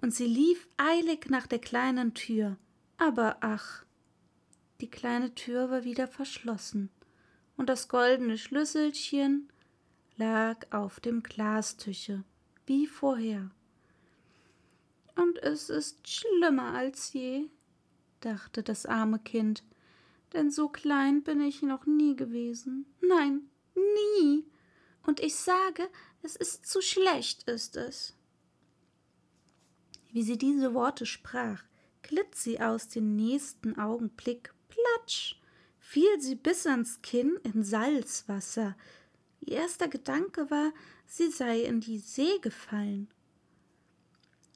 Und 0.00 0.14
sie 0.14 0.26
lief 0.26 0.66
eilig 0.78 1.28
nach 1.28 1.46
der 1.46 1.58
kleinen 1.58 2.14
Tür. 2.14 2.56
Aber 2.98 3.36
ach, 3.40 3.84
die 4.80 4.90
kleine 4.90 5.34
Tür 5.34 5.70
war 5.70 5.84
wieder 5.84 6.08
verschlossen, 6.08 6.90
und 7.56 7.68
das 7.68 7.88
goldene 7.88 8.36
Schlüsselchen 8.36 9.48
lag 10.16 10.66
auf 10.70 11.00
dem 11.00 11.22
Glastische, 11.22 12.24
wie 12.66 12.86
vorher. 12.86 13.50
Und 15.14 15.38
es 15.38 15.70
ist 15.70 16.06
schlimmer 16.08 16.74
als 16.74 17.12
je, 17.12 17.48
dachte 18.20 18.62
das 18.62 18.84
arme 18.84 19.18
Kind, 19.18 19.62
denn 20.32 20.50
so 20.50 20.68
klein 20.68 21.22
bin 21.22 21.40
ich 21.40 21.62
noch 21.62 21.86
nie 21.86 22.16
gewesen. 22.16 22.84
Nein, 23.00 23.42
nie. 23.74 24.44
Und 25.06 25.20
ich 25.20 25.36
sage, 25.36 25.88
es 26.22 26.36
ist 26.36 26.66
zu 26.66 26.82
schlecht, 26.82 27.44
ist 27.44 27.76
es. 27.76 28.14
Wie 30.12 30.22
sie 30.22 30.36
diese 30.36 30.74
Worte 30.74 31.06
sprach, 31.06 31.62
glitt 32.02 32.34
sie 32.34 32.60
aus 32.60 32.88
dem 32.88 33.16
nächsten 33.16 33.78
Augenblick, 33.78 34.52
platsch, 34.76 35.36
fiel 35.78 36.20
sie 36.20 36.34
bis 36.34 36.66
ans 36.66 37.00
Kinn 37.02 37.38
in 37.42 37.62
Salzwasser. 37.62 38.76
Ihr 39.40 39.58
erster 39.58 39.88
Gedanke 39.88 40.50
war, 40.50 40.72
sie 41.06 41.30
sei 41.30 41.60
in 41.60 41.80
die 41.80 41.98
See 41.98 42.38
gefallen. 42.40 43.08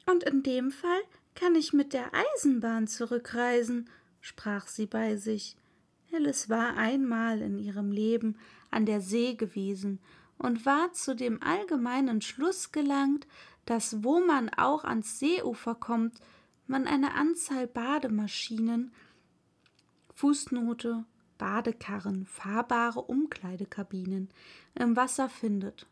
Und 0.06 0.24
in 0.24 0.42
dem 0.42 0.70
Fall 0.70 1.02
kann 1.34 1.54
ich 1.54 1.72
mit 1.72 1.92
der 1.92 2.10
Eisenbahn 2.12 2.88
zurückreisen, 2.88 3.88
sprach 4.20 4.66
sie 4.66 4.86
bei 4.86 5.16
sich. 5.16 5.56
Alice 6.12 6.48
war 6.48 6.76
einmal 6.76 7.40
in 7.40 7.58
ihrem 7.58 7.92
Leben 7.92 8.36
an 8.70 8.84
der 8.84 9.00
See 9.00 9.34
gewesen 9.34 10.00
und 10.38 10.66
war 10.66 10.92
zu 10.92 11.14
dem 11.14 11.40
allgemeinen 11.42 12.20
Schluss 12.20 12.72
gelangt, 12.72 13.26
dass 13.66 14.02
wo 14.02 14.20
man 14.20 14.48
auch 14.48 14.84
ans 14.84 15.20
Seeufer 15.20 15.76
kommt, 15.76 16.20
man 16.66 16.86
eine 16.86 17.14
Anzahl 17.14 17.66
Bademaschinen, 17.66 18.92
Fußnote, 20.20 21.06
Badekarren, 21.38 22.26
fahrbare 22.26 23.00
Umkleidekabinen 23.00 24.28
im 24.74 24.94
Wasser 24.94 25.30
findet. 25.30 25.86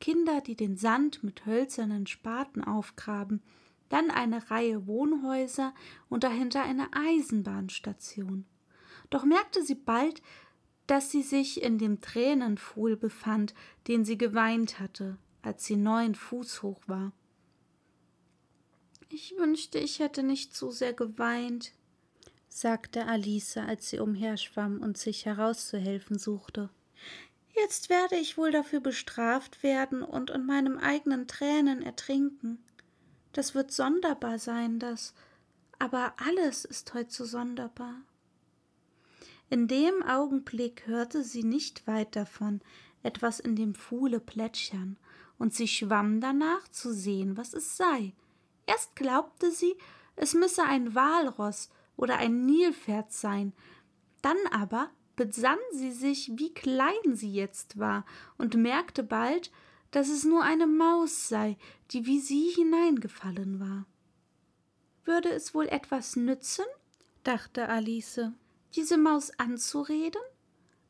Kinder, 0.00 0.40
die 0.40 0.56
den 0.56 0.76
Sand 0.76 1.22
mit 1.22 1.46
hölzernen 1.46 2.08
Spaten 2.08 2.64
aufgraben, 2.64 3.40
dann 3.88 4.10
eine 4.10 4.50
Reihe 4.50 4.88
Wohnhäuser 4.88 5.74
und 6.08 6.24
dahinter 6.24 6.64
eine 6.64 6.88
Eisenbahnstation. 6.92 8.46
Doch 9.10 9.22
merkte 9.22 9.62
sie 9.62 9.76
bald, 9.76 10.22
dass 10.88 11.12
sie 11.12 11.22
sich 11.22 11.62
in 11.62 11.78
dem 11.78 12.00
Tränenpfuhl 12.00 12.96
befand, 12.96 13.54
den 13.86 14.04
sie 14.04 14.18
geweint 14.18 14.80
hatte, 14.80 15.18
als 15.42 15.64
sie 15.64 15.76
neun 15.76 16.16
Fuß 16.16 16.64
hoch 16.64 16.82
war. 16.88 17.12
Ich 19.08 19.36
wünschte, 19.38 19.78
ich 19.78 20.00
hätte 20.00 20.24
nicht 20.24 20.56
so 20.56 20.72
sehr 20.72 20.94
geweint, 20.94 21.75
sagte 22.56 23.06
Alice, 23.06 23.58
als 23.58 23.90
sie 23.90 23.98
umherschwamm 23.98 24.80
und 24.80 24.96
sich 24.96 25.26
herauszuhelfen 25.26 26.18
suchte. 26.18 26.70
Jetzt 27.54 27.90
werde 27.90 28.16
ich 28.16 28.38
wohl 28.38 28.50
dafür 28.50 28.80
bestraft 28.80 29.62
werden 29.62 30.02
und 30.02 30.30
in 30.30 30.46
meinem 30.46 30.78
eigenen 30.78 31.28
Tränen 31.28 31.82
ertrinken. 31.82 32.64
Das 33.32 33.54
wird 33.54 33.72
sonderbar 33.72 34.38
sein, 34.38 34.78
das, 34.78 35.12
aber 35.78 36.14
alles 36.16 36.64
ist 36.64 36.94
heut 36.94 37.12
so 37.12 37.26
sonderbar. 37.26 37.96
In 39.50 39.68
dem 39.68 40.02
Augenblick 40.02 40.86
hörte 40.86 41.24
sie 41.24 41.44
nicht 41.44 41.86
weit 41.86 42.16
davon 42.16 42.62
etwas 43.02 43.38
in 43.38 43.54
dem 43.54 43.74
Pfuhle 43.74 44.18
plätschern, 44.18 44.96
und 45.38 45.52
sie 45.52 45.68
schwamm 45.68 46.22
danach 46.22 46.66
zu 46.68 46.94
sehen, 46.94 47.36
was 47.36 47.52
es 47.52 47.76
sei. 47.76 48.14
Erst 48.64 48.96
glaubte 48.96 49.50
sie, 49.50 49.76
es 50.16 50.32
müsse 50.32 50.62
ein 50.62 50.94
Walross 50.94 51.68
oder 51.96 52.18
ein 52.18 52.46
Nilpferd 52.46 53.12
sein, 53.12 53.52
dann 54.22 54.38
aber 54.50 54.90
besann 55.16 55.58
sie 55.72 55.92
sich, 55.92 56.30
wie 56.34 56.52
klein 56.52 57.14
sie 57.14 57.32
jetzt 57.32 57.78
war, 57.78 58.04
und 58.38 58.54
merkte 58.54 59.02
bald, 59.02 59.50
dass 59.90 60.08
es 60.08 60.24
nur 60.24 60.42
eine 60.42 60.66
Maus 60.66 61.28
sei, 61.28 61.56
die 61.90 62.06
wie 62.06 62.20
sie 62.20 62.50
hineingefallen 62.50 63.60
war. 63.60 63.86
Würde 65.04 65.30
es 65.30 65.54
wohl 65.54 65.66
etwas 65.68 66.16
nützen? 66.16 66.64
dachte 67.22 67.68
Alice 67.68 68.20
diese 68.74 68.98
Maus 68.98 69.30
anzureden? 69.38 70.20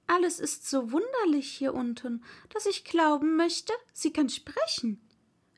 Alles 0.06 0.40
ist 0.40 0.68
so 0.68 0.92
wunderlich 0.92 1.48
hier 1.48 1.74
unten, 1.74 2.24
dass 2.50 2.66
ich 2.66 2.84
glauben 2.84 3.36
möchte, 3.36 3.72
sie 3.92 4.12
kann 4.12 4.28
sprechen. 4.28 5.00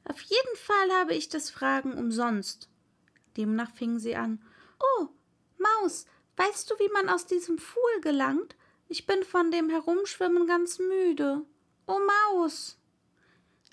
Auf 0.05 0.21
jeden 0.21 0.57
Fall 0.57 0.91
habe 1.01 1.15
ich 1.15 1.29
das 1.29 1.51
Fragen 1.51 1.93
umsonst. 1.93 2.71
Demnach 3.37 3.71
fing 3.73 3.99
sie 3.99 4.17
an. 4.17 4.43
Oh, 4.81 5.09
Maus, 5.59 6.07
weißt 6.37 6.71
du, 6.71 6.75
wie 6.79 6.91
man 6.93 7.09
aus 7.09 7.27
diesem 7.27 7.59
Pfuhl 7.59 8.01
gelangt? 8.01 8.57
Ich 8.89 9.07
bin 9.07 9.23
von 9.23 9.51
dem 9.51 9.69
Herumschwimmen 9.69 10.47
ganz 10.47 10.79
müde. 10.79 11.43
Oh 11.87 11.99
Maus. 12.33 12.79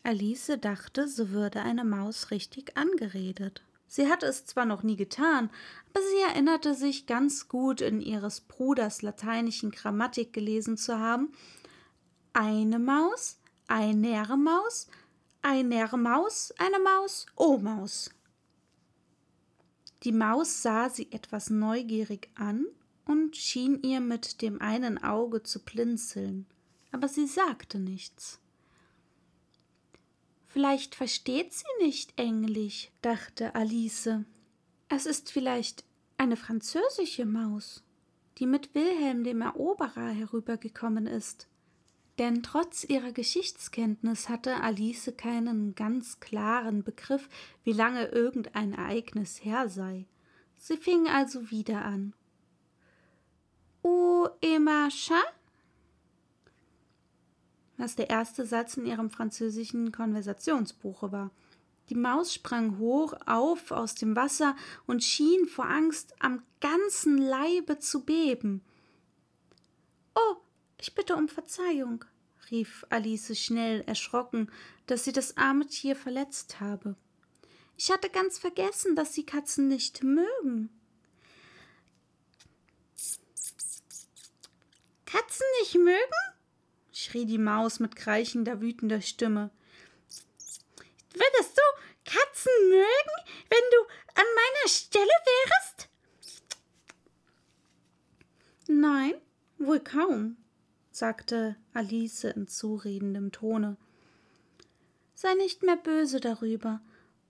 Alice 0.03 0.51
dachte, 0.59 1.07
so 1.07 1.29
würde 1.29 1.61
eine 1.61 1.83
Maus 1.83 2.31
richtig 2.31 2.77
angeredet. 2.77 3.63
Sie 3.87 4.09
hatte 4.09 4.25
es 4.25 4.45
zwar 4.45 4.65
noch 4.65 4.83
nie 4.83 4.97
getan, 4.97 5.49
aber 5.89 6.01
sie 6.01 6.21
erinnerte 6.21 6.73
sich 6.73 7.05
ganz 7.05 7.47
gut 7.47 7.81
in 7.81 8.01
ihres 8.01 8.41
Bruders 8.41 9.01
lateinischen 9.01 9.71
Grammatik 9.71 10.33
gelesen 10.33 10.77
zu 10.77 10.99
haben 10.99 11.31
eine 12.35 12.79
Maus, 12.79 13.37
eine 13.67 14.35
Maus, 14.35 14.87
eine 15.41 15.87
Maus, 15.97 16.53
eine 16.57 16.79
Maus, 16.79 17.25
oh 17.37 17.57
Maus. 17.57 18.09
Die 20.05 20.11
Maus 20.11 20.61
sah 20.61 20.91
sie 20.91 21.11
etwas 21.11 21.49
neugierig 21.49 22.29
an 22.35 22.67
und 23.05 23.35
schien 23.35 23.81
ihr 23.81 23.99
mit 23.99 24.43
dem 24.43 24.61
einen 24.61 25.03
Auge 25.03 25.41
zu 25.41 25.59
blinzeln, 25.59 26.45
aber 26.91 27.07
sie 27.07 27.25
sagte 27.25 27.79
nichts. 27.79 28.39
Vielleicht 30.45 30.93
versteht 30.93 31.53
sie 31.53 31.83
nicht 31.83 32.13
Englisch, 32.19 32.91
dachte 33.01 33.55
Alice. 33.55 34.09
Es 34.89 35.07
ist 35.07 35.31
vielleicht 35.31 35.83
eine 36.17 36.37
französische 36.37 37.25
Maus, 37.25 37.81
die 38.37 38.45
mit 38.45 38.75
Wilhelm 38.75 39.23
dem 39.23 39.41
Eroberer 39.41 40.09
herübergekommen 40.09 41.07
ist. 41.07 41.47
Denn 42.17 42.43
trotz 42.43 42.85
ihrer 42.85 43.11
Geschichtskenntnis 43.11 44.29
hatte 44.29 44.61
Alice 44.61 45.11
keinen 45.17 45.75
ganz 45.75 46.19
klaren 46.19 46.83
Begriff, 46.83 47.27
wie 47.63 47.73
lange 47.73 48.05
irgendein 48.07 48.73
Ereignis 48.73 49.43
her 49.43 49.67
sei. 49.67 50.05
Sie 50.57 50.77
fing 50.77 51.07
also 51.07 51.51
wieder 51.51 51.83
an. 51.83 52.13
Où 53.83 54.27
est 54.41 54.59
ma 54.59 54.87
chat? 54.89 55.35
was 57.77 57.95
der 57.95 58.09
erste 58.09 58.45
Satz 58.45 58.77
in 58.77 58.85
ihrem 58.85 59.09
französischen 59.09 59.91
Konversationsbuche 59.91 61.11
war. 61.11 61.31
Die 61.89 61.95
Maus 61.95 62.33
sprang 62.33 62.79
hoch 62.79 63.13
auf 63.25 63.71
aus 63.71 63.95
dem 63.95 64.15
Wasser 64.15 64.55
und 64.87 65.03
schien 65.03 65.45
vor 65.45 65.65
Angst 65.65 66.15
am 66.19 66.41
ganzen 66.61 67.17
Leibe 67.17 67.79
zu 67.79 68.03
beben. 68.03 68.61
Oh, 70.15 70.37
ich 70.79 70.93
bitte 70.93 71.15
um 71.15 71.27
Verzeihung, 71.27 72.05
rief 72.51 72.85
Alice 72.89 73.37
schnell, 73.39 73.81
erschrocken, 73.81 74.51
dass 74.87 75.03
sie 75.03 75.11
das 75.11 75.37
arme 75.37 75.67
Tier 75.67 75.95
verletzt 75.95 76.59
habe. 76.59 76.95
Ich 77.77 77.91
hatte 77.91 78.09
ganz 78.09 78.37
vergessen, 78.37 78.95
dass 78.95 79.13
Sie 79.13 79.25
Katzen 79.25 79.67
nicht 79.67 80.03
mögen. 80.03 80.69
Katzen 85.05 85.45
nicht 85.59 85.75
mögen? 85.75 86.35
schrie 86.93 87.25
die 87.25 87.37
Maus 87.37 87.79
mit 87.79 87.95
kreichender, 87.95 88.61
wütender 88.61 89.01
Stimme. 89.01 89.51
Würdest 91.13 91.57
du 91.57 91.61
Katzen 92.05 92.69
mögen, 92.69 93.15
wenn 93.49 93.59
du 93.71 93.81
an 94.15 94.25
meiner 94.35 94.69
Stelle 94.69 95.05
wärest? 95.05 95.89
Nein, 98.67 99.13
wohl 99.57 99.79
kaum, 99.81 100.37
sagte 100.95 101.57
Alice 101.73 102.23
in 102.23 102.47
zuredendem 102.47 103.33
Tone. 103.33 103.75
Sei 105.13 105.33
nicht 105.33 105.61
mehr 105.61 105.75
böse 105.75 106.21
darüber, 106.21 106.79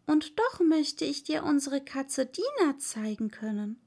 und 0.05 0.37
doch 0.37 0.59
möchte 0.59 1.03
ich 1.03 1.23
dir 1.23 1.43
unsere 1.43 1.83
Katze 1.83 2.27
Dina 2.27 2.77
zeigen 2.77 3.31
können. 3.31 3.79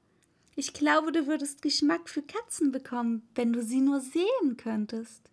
Ich 0.57 0.73
glaube, 0.73 1.13
du 1.13 1.27
würdest 1.27 1.61
Geschmack 1.61 2.09
für 2.09 2.21
Katzen 2.21 2.73
bekommen, 2.73 3.25
wenn 3.35 3.53
du 3.53 3.63
sie 3.63 3.79
nur 3.79 4.01
sehen 4.01 4.57
könntest. 4.57 5.29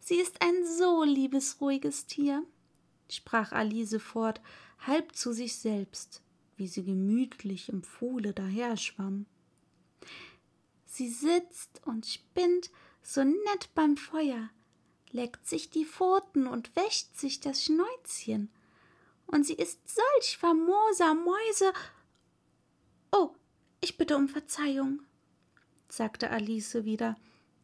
Sie 0.00 0.16
ist 0.16 0.40
ein 0.40 0.64
so 0.78 1.04
liebes, 1.04 1.60
ruhiges 1.60 2.06
Tier, 2.06 2.42
sprach 3.10 3.52
Alice 3.52 4.00
fort, 4.00 4.40
halb 4.78 5.14
zu 5.14 5.34
sich 5.34 5.58
selbst, 5.58 6.22
wie 6.56 6.68
sie 6.68 6.84
gemütlich 6.84 7.68
im 7.68 7.82
Pfuhle 7.82 8.32
daherschwamm. 8.32 9.26
Sie 10.86 11.10
sitzt 11.10 11.82
und 11.84 12.06
spinnt 12.06 12.70
so 13.06 13.22
nett 13.22 13.68
beim 13.74 13.96
Feuer, 13.96 14.50
leckt 15.12 15.46
sich 15.46 15.70
die 15.70 15.84
Pfoten 15.84 16.46
und 16.46 16.74
wäscht 16.74 17.16
sich 17.16 17.40
das 17.40 17.62
Schnäuzchen. 17.62 18.50
Und 19.26 19.46
sie 19.46 19.54
ist 19.54 19.80
solch 19.88 20.38
famoser 20.38 21.14
Mäuse. 21.14 21.72
Oh, 23.12 23.30
ich 23.80 23.96
bitte 23.96 24.16
um 24.16 24.28
Verzeihung, 24.28 25.02
sagte 25.88 26.30
Alice 26.30 26.84
wieder, 26.84 27.16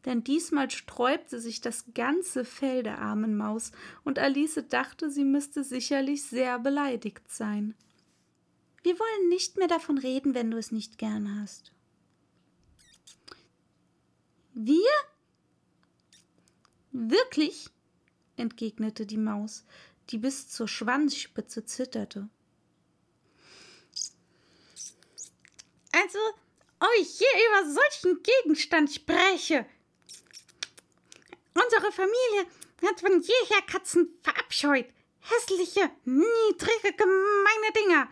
denn 0.05 0.23
diesmal 0.23 0.69
sträubte 0.71 1.39
sich 1.39 1.59
das 1.59 1.85
ganze 1.93 2.45
Fell 2.45 2.83
der 2.83 2.99
armen 2.99 3.35
Maus, 3.35 3.71
und 4.03 4.19
Alice 4.19 4.63
dachte, 4.69 5.09
sie 5.09 5.25
müsste 5.25 5.63
sicherlich 5.63 6.23
sehr 6.23 6.59
beleidigt 6.59 7.29
sein. 7.29 7.75
Wir 8.83 8.97
wollen 8.97 9.29
nicht 9.29 9.57
mehr 9.57 9.67
davon 9.67 9.97
reden, 9.97 10.33
wenn 10.33 10.49
du 10.49 10.57
es 10.57 10.71
nicht 10.71 10.97
gern 10.97 11.41
hast. 11.41 11.71
Wir? 14.53 14.89
Wirklich? 16.91 17.69
entgegnete 18.37 19.05
die 19.05 19.17
Maus, 19.17 19.65
die 20.09 20.17
bis 20.17 20.49
zur 20.49 20.67
Schwanzspitze 20.67 21.65
zitterte. 21.65 22.27
Also, 25.91 26.19
euch 26.79 27.09
hier 27.17 27.27
über 27.49 27.71
solchen 27.71 28.23
Gegenstand 28.23 28.91
spreche. 28.91 29.65
Unsere 31.53 31.91
Familie 31.91 32.47
hat 32.81 32.99
von 33.01 33.21
jeher 33.21 33.61
Katzen 33.67 34.09
verabscheut. 34.21 34.87
Hässliche, 35.19 35.91
niedrige, 36.05 36.93
gemeine 36.97 37.71
Dinger. 37.75 38.09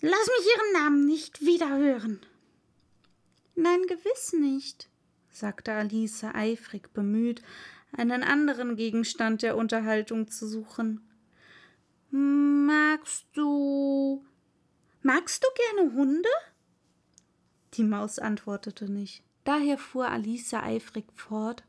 Lass 0.00 0.26
mich 0.26 0.46
ihren 0.54 0.72
Namen 0.72 1.06
nicht 1.06 1.40
wieder 1.42 1.76
hören. 1.76 2.24
Nein, 3.54 3.86
gewiss 3.86 4.32
nicht, 4.32 4.88
sagte 5.38 5.72
Alice 5.72 6.24
eifrig 6.24 6.92
bemüht, 6.92 7.42
einen 7.92 8.22
anderen 8.22 8.76
Gegenstand 8.76 9.42
der 9.42 9.56
Unterhaltung 9.56 10.28
zu 10.28 10.46
suchen. 10.46 11.00
Magst 12.10 13.26
du. 13.34 14.24
Magst 15.02 15.44
du 15.44 15.48
gerne 15.76 15.94
Hunde? 15.94 16.28
Die 17.74 17.84
Maus 17.84 18.18
antwortete 18.18 18.90
nicht. 18.90 19.22
Daher 19.44 19.78
fuhr 19.78 20.08
Alice 20.08 20.54
eifrig 20.54 21.04
fort. 21.14 21.62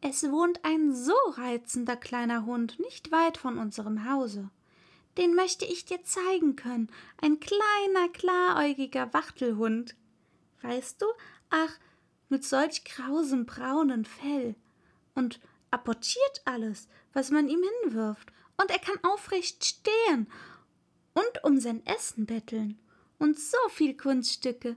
Es 0.00 0.30
wohnt 0.30 0.64
ein 0.64 0.94
so 0.94 1.14
reizender 1.32 1.96
kleiner 1.96 2.46
Hund 2.46 2.78
nicht 2.80 3.10
weit 3.10 3.38
von 3.38 3.58
unserem 3.58 4.08
Hause. 4.08 4.50
Den 5.18 5.34
möchte 5.34 5.64
ich 5.64 5.84
dir 5.84 6.02
zeigen 6.04 6.56
können. 6.56 6.88
Ein 7.20 7.40
kleiner, 7.40 8.08
klaräugiger 8.12 9.12
Wachtelhund. 9.14 9.96
Weißt 10.62 11.00
du, 11.00 11.06
ach, 11.50 11.78
mit 12.28 12.44
solch 12.44 12.84
grausem 12.84 13.46
braunen 13.46 14.04
Fell. 14.04 14.54
Und 15.14 15.40
apportiert 15.70 16.42
alles, 16.44 16.88
was 17.12 17.30
man 17.30 17.48
ihm 17.48 17.62
hinwirft, 17.82 18.32
und 18.56 18.70
er 18.70 18.78
kann 18.78 18.98
aufrecht 19.02 19.64
stehen. 19.64 20.30
Und 21.14 21.44
um 21.44 21.58
sein 21.58 21.84
Essen 21.86 22.26
betteln. 22.26 22.78
Und 23.18 23.38
so 23.38 23.58
viel 23.70 23.96
Kunststücke. 23.96 24.76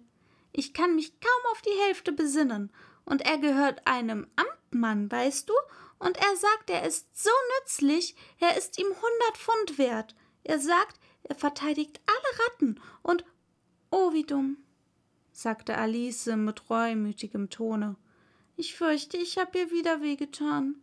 Ich 0.52 0.74
kann 0.74 0.96
mich 0.96 1.20
kaum 1.20 1.52
auf 1.52 1.62
die 1.62 1.78
Hälfte 1.86 2.12
besinnen, 2.12 2.72
und 3.06 3.22
er 3.22 3.38
gehört 3.39 3.86
einem 3.88 4.28
Amtmann, 4.36 5.12
weißt 5.12 5.50
du, 5.50 5.54
und 5.98 6.18
er 6.18 6.36
sagt, 6.38 6.70
er 6.70 6.86
ist 6.86 7.08
so 7.22 7.32
nützlich, 7.60 8.15
er 8.39 8.56
ist 8.56 8.78
ihm 8.78 8.88
hundert 8.88 9.38
Pfund 9.38 9.78
wert. 9.78 10.15
Er 10.44 10.60
sagt, 10.60 11.00
er 11.24 11.36
verteidigt 11.36 12.00
alle 12.06 12.46
Ratten. 12.46 12.82
Und 13.02 13.26
oh, 13.92 14.13
wie 14.13 14.24
dumm 14.24 14.58
sagte 15.41 15.78
Alice 15.78 16.25
mit 16.36 16.69
reumütigem 16.69 17.49
Tone. 17.49 17.95
Ich 18.58 18.75
fürchte, 18.75 19.15
ich 19.15 19.38
habe 19.38 19.58
ihr 19.58 19.71
wieder 19.71 20.02
wehgetan. 20.02 20.75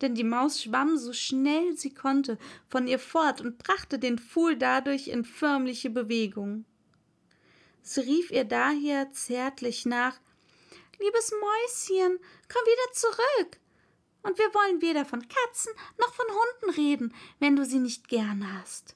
Denn 0.00 0.14
die 0.14 0.22
Maus 0.22 0.62
schwamm 0.62 0.96
so 0.96 1.12
schnell 1.12 1.76
sie 1.76 1.92
konnte 1.92 2.38
von 2.68 2.86
ihr 2.86 3.00
fort 3.00 3.40
und 3.40 3.58
brachte 3.58 3.98
den 3.98 4.18
Pfuhl 4.18 4.56
dadurch 4.56 5.08
in 5.08 5.24
förmliche 5.24 5.90
Bewegung. 5.90 6.64
Sie 7.82 8.00
rief 8.00 8.30
ihr 8.30 8.44
daher 8.44 9.10
zärtlich 9.10 9.86
nach 9.86 10.20
Liebes 11.00 11.32
Mäuschen, 11.32 12.20
komm 12.48 12.62
wieder 12.62 12.92
zurück. 12.92 13.60
Und 14.22 14.38
wir 14.38 14.54
wollen 14.54 14.82
weder 14.82 15.04
von 15.04 15.20
Katzen 15.20 15.72
noch 15.98 16.14
von 16.14 16.26
Hunden 16.28 16.80
reden, 16.80 17.14
wenn 17.40 17.56
du 17.56 17.64
sie 17.64 17.80
nicht 17.80 18.06
gern 18.08 18.56
hast. 18.56 18.94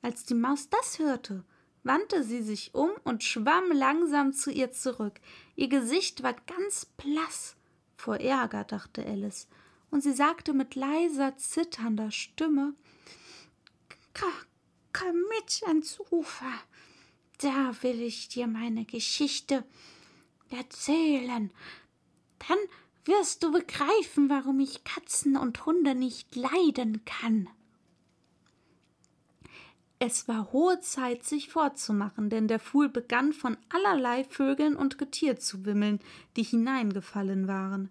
Als 0.00 0.24
die 0.24 0.34
Maus 0.34 0.70
das 0.70 0.98
hörte, 0.98 1.44
wandte 1.84 2.22
sie 2.22 2.42
sich 2.42 2.74
um 2.74 2.90
und 3.04 3.24
schwamm 3.24 3.72
langsam 3.72 4.32
zu 4.32 4.50
ihr 4.50 4.72
zurück. 4.72 5.20
Ihr 5.56 5.68
Gesicht 5.68 6.22
war 6.22 6.34
ganz 6.34 6.84
blass 6.84 7.56
vor 7.96 8.16
Ärger, 8.16 8.64
dachte 8.64 9.04
Alice, 9.04 9.48
und 9.90 10.02
sie 10.02 10.12
sagte 10.12 10.52
mit 10.52 10.74
leiser, 10.74 11.36
zitternder 11.36 12.10
Stimme 12.10 12.74
Komm 14.92 15.16
mit 15.36 15.62
ans 15.66 15.98
Ufer, 16.10 16.52
da 17.38 17.74
will 17.82 18.02
ich 18.02 18.28
dir 18.28 18.46
meine 18.46 18.84
Geschichte 18.84 19.64
erzählen. 20.50 21.50
Dann 22.46 22.58
wirst 23.04 23.42
du 23.42 23.52
begreifen, 23.52 24.28
warum 24.28 24.60
ich 24.60 24.84
Katzen 24.84 25.36
und 25.36 25.64
Hunde 25.64 25.94
nicht 25.94 26.36
leiden 26.36 27.04
kann. 27.04 27.48
Es 30.04 30.26
war 30.26 30.50
hohe 30.50 30.80
Zeit, 30.80 31.22
sich 31.22 31.48
fortzumachen, 31.48 32.28
denn 32.28 32.48
der 32.48 32.58
Pfuhl 32.58 32.88
begann 32.88 33.32
von 33.32 33.56
allerlei 33.68 34.24
Vögeln 34.24 34.74
und 34.74 34.98
Getier 34.98 35.38
zu 35.38 35.64
wimmeln, 35.64 36.00
die 36.34 36.42
hineingefallen 36.42 37.46
waren. 37.46 37.88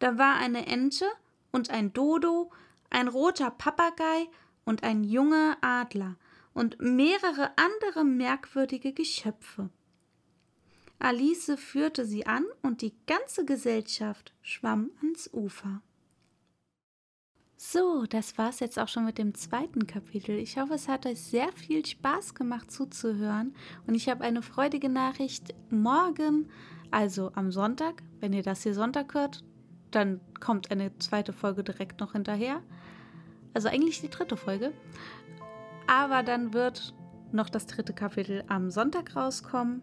Da 0.00 0.18
war 0.18 0.34
eine 0.34 0.66
Ente 0.66 1.06
und 1.52 1.70
ein 1.70 1.92
Dodo, 1.92 2.50
ein 2.90 3.06
roter 3.06 3.52
Papagei 3.52 4.26
und 4.64 4.82
ein 4.82 5.04
junger 5.04 5.56
Adler 5.60 6.16
und 6.54 6.80
mehrere 6.80 7.52
andere 7.56 8.02
merkwürdige 8.02 8.92
Geschöpfe. 8.92 9.70
Alice 10.98 11.52
führte 11.56 12.04
sie 12.04 12.26
an 12.26 12.46
und 12.62 12.82
die 12.82 12.96
ganze 13.06 13.44
Gesellschaft 13.44 14.34
schwamm 14.42 14.90
ans 15.02 15.30
Ufer. 15.32 15.82
So, 17.66 18.04
das 18.04 18.36
war's 18.36 18.60
jetzt 18.60 18.78
auch 18.78 18.88
schon 18.88 19.06
mit 19.06 19.16
dem 19.16 19.34
zweiten 19.34 19.86
Kapitel. 19.86 20.36
Ich 20.36 20.58
hoffe, 20.58 20.74
es 20.74 20.86
hat 20.86 21.06
euch 21.06 21.18
sehr 21.18 21.50
viel 21.52 21.84
Spaß 21.84 22.34
gemacht 22.34 22.70
zuzuhören. 22.70 23.54
Und 23.86 23.94
ich 23.94 24.10
habe 24.10 24.22
eine 24.22 24.42
freudige 24.42 24.90
Nachricht. 24.90 25.54
Morgen, 25.70 26.50
also 26.90 27.32
am 27.34 27.50
Sonntag, 27.50 28.02
wenn 28.20 28.34
ihr 28.34 28.42
das 28.42 28.64
hier 28.64 28.74
Sonntag 28.74 29.14
hört, 29.14 29.44
dann 29.90 30.20
kommt 30.40 30.70
eine 30.70 30.96
zweite 30.98 31.32
Folge 31.32 31.64
direkt 31.64 32.00
noch 32.00 32.12
hinterher. 32.12 32.62
Also 33.54 33.68
eigentlich 33.68 34.02
die 34.02 34.10
dritte 34.10 34.36
Folge. 34.36 34.74
Aber 35.86 36.22
dann 36.22 36.52
wird 36.52 36.94
noch 37.32 37.48
das 37.48 37.66
dritte 37.66 37.94
Kapitel 37.94 38.44
am 38.46 38.70
Sonntag 38.70 39.16
rauskommen. 39.16 39.80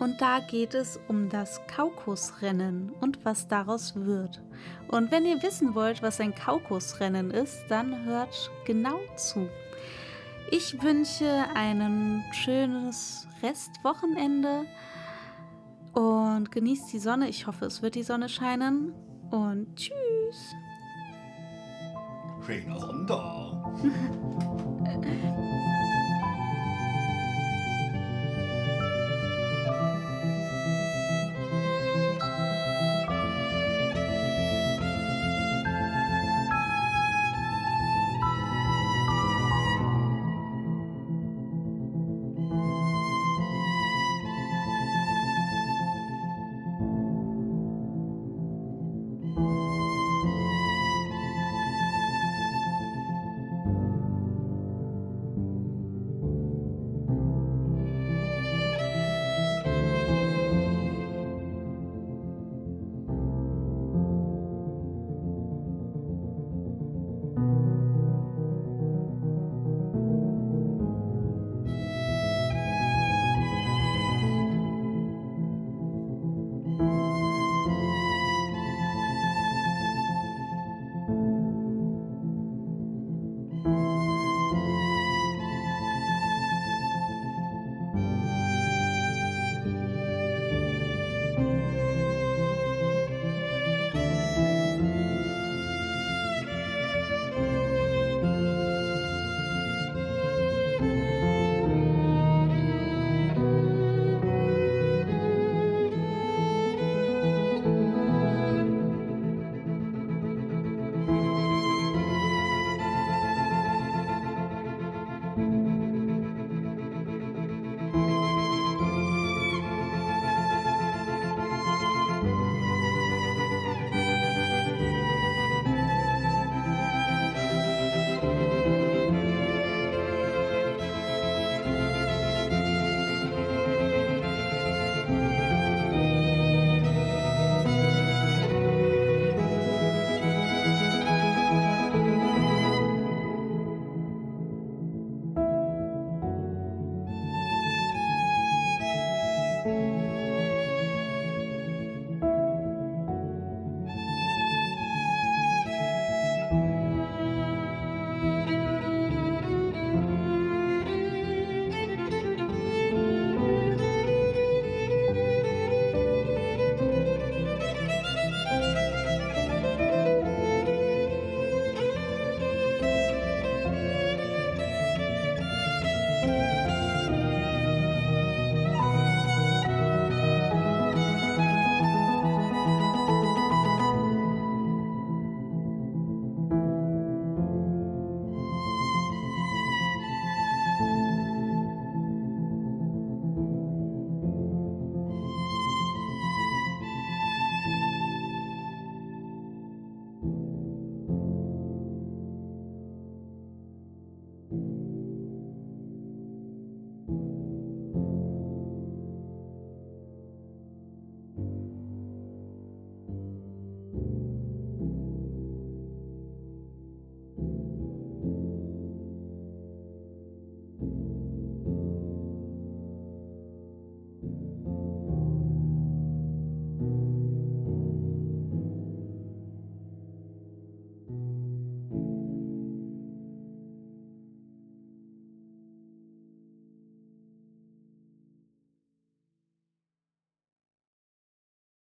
Und 0.00 0.20
da 0.20 0.40
geht 0.40 0.74
es 0.74 0.98
um 1.08 1.28
das 1.28 1.60
Kaukusrennen 1.68 2.92
und 3.00 3.24
was 3.24 3.46
daraus 3.46 3.94
wird. 3.94 4.42
Und 4.88 5.10
wenn 5.10 5.24
ihr 5.24 5.42
wissen 5.42 5.74
wollt, 5.74 6.02
was 6.02 6.20
ein 6.20 6.34
Kaukusrennen 6.34 7.30
ist, 7.30 7.64
dann 7.68 8.04
hört 8.04 8.50
genau 8.64 8.98
zu. 9.16 9.48
Ich 10.50 10.82
wünsche 10.82 11.46
ein 11.54 12.24
schönes 12.32 13.28
Restwochenende. 13.42 14.64
und 15.92 16.50
genießt 16.50 16.92
die 16.92 16.98
Sonne. 16.98 17.28
Ich 17.28 17.46
hoffe, 17.46 17.66
es 17.66 17.80
wird 17.80 17.94
die 17.94 18.02
Sonne 18.02 18.28
scheinen. 18.28 18.92
Und 19.30 19.76
tschüss. 19.76 20.54
Schöner 22.44 22.80
Sonntag. 22.80 23.54